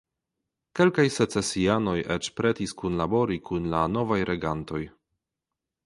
[0.79, 4.83] Kelkaj secesianoj eĉ pretis kunlabori kun la novaj regantoj.